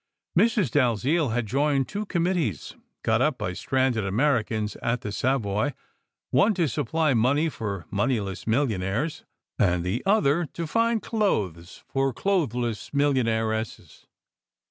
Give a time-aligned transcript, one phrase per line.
[0.35, 0.71] Mrs.
[0.71, 5.75] Dalziel had joined two committees got up by stranded Americans at the Savoy:
[6.31, 9.23] one to supply SECRET HISTORY 259 money for moneyless millionaires,
[9.59, 14.05] and the other to find clothes for clotheless millionairesses.